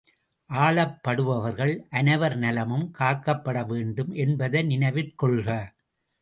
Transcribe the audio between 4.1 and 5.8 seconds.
என்பதை நினைவிற் கொள்க!